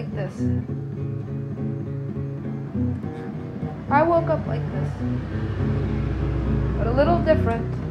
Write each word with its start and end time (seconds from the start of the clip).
like 0.00 0.14
this. 0.14 0.40
I 3.90 4.02
woke 4.02 4.30
up 4.30 4.46
like 4.46 4.64
this. 4.72 4.88
But 6.78 6.86
a 6.86 6.92
little 6.92 7.18
different. 7.18 7.89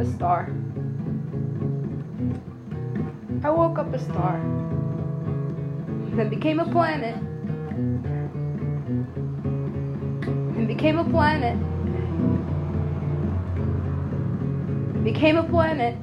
A 0.00 0.04
star. 0.04 0.52
I 3.42 3.50
woke 3.50 3.78
up 3.78 3.92
a 3.92 3.98
star. 3.98 4.38
Then 6.14 6.28
became 6.28 6.60
a 6.60 6.64
planet. 6.70 7.16
And 10.56 10.68
became 10.68 10.98
a 10.98 11.04
planet. 11.04 11.58
Became 15.04 15.36
a 15.36 15.42
planet. 15.42 15.94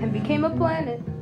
And 0.00 0.12
became 0.12 0.44
a 0.44 0.50
planet. 0.50 1.13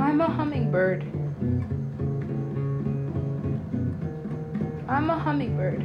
I'm 0.00 0.20
a 0.22 0.26
hummingbird. 0.26 1.02
I'm 4.88 5.10
a 5.10 5.18
hummingbird. 5.18 5.82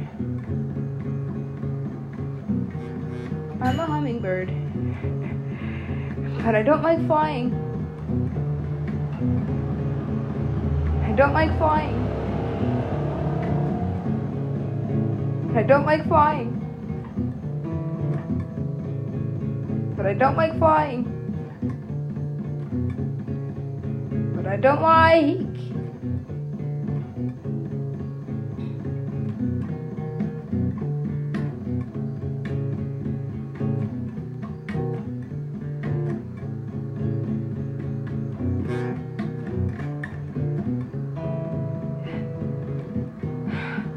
I'm 3.60 3.78
a 3.78 3.86
hummingbird. 3.86 4.50
But 6.46 6.54
I 6.54 6.62
don't 6.62 6.82
like 6.82 7.04
flying. 7.06 7.52
I 11.04 11.12
don't 11.16 11.32
like 11.32 11.58
flying. 11.58 11.96
I 15.56 15.62
don't 15.62 15.84
like 15.84 16.06
flying. 16.06 16.52
But 19.96 20.06
I 20.06 20.14
don't 20.14 20.36
like 20.36 20.56
flying. 20.58 21.15
I 24.48 24.56
don't 24.56 24.80
like. 24.80 25.38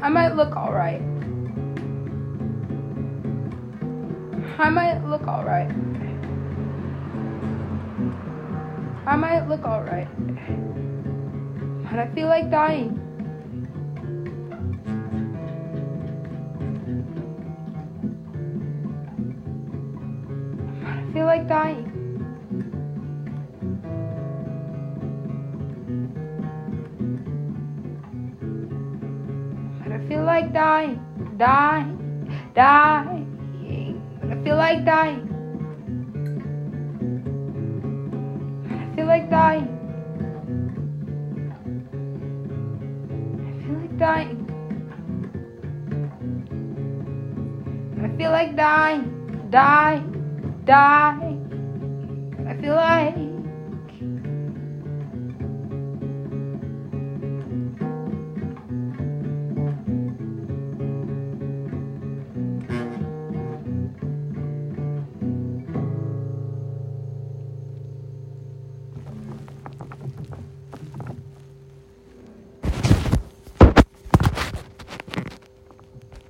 I 0.02 0.08
might 0.08 0.34
look 0.34 0.56
alright. 0.56 1.00
I 4.58 4.68
might 4.68 5.04
look 5.06 5.22
alright. 5.28 5.99
I 9.06 9.16
might 9.16 9.48
look 9.48 9.64
alright. 9.64 10.08
But 11.90 11.98
I 11.98 12.08
feel 12.14 12.28
like 12.28 12.50
dying. 12.50 12.96
But 20.80 20.90
I 20.90 21.12
feel 21.12 21.26
like 21.26 21.48
dying. 21.48 21.86
But 29.82 29.92
I 29.92 30.08
feel 30.08 30.24
like 30.24 30.52
dying, 30.52 31.00
dying, 31.38 32.30
dying. 32.54 34.02
But 34.20 34.30
I 34.30 34.44
feel 34.44 34.56
like 34.56 34.84
dying. 34.84 35.29
Like 39.10 39.28
dying. 39.28 39.66
I 43.48 43.52
feel 43.66 43.74
like 43.80 43.98
dying. 43.98 44.38
I 48.04 48.16
feel 48.16 48.30
like 48.30 48.54
dying, 48.54 49.50
die, 49.50 49.98
die. 50.64 51.36
I 52.46 52.54
feel 52.62 52.76
like 52.76 53.29